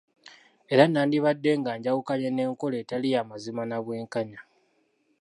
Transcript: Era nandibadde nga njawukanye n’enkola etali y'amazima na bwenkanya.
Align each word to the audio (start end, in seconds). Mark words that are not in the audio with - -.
Era 0.73 0.83
nandibadde 0.87 1.51
nga 1.59 1.71
njawukanye 1.77 2.29
n’enkola 2.31 2.75
etali 2.83 3.07
y'amazima 3.13 3.63
na 3.69 3.77
bwenkanya. 3.83 4.41